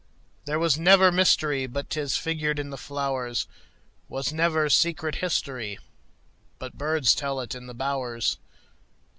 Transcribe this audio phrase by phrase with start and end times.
[0.45, 3.45] There was never mysteryBut 'tis figured in the flowers;
[4.09, 5.79] SWas never secret historyBut
[6.73, 8.39] birds tell it in the bowers.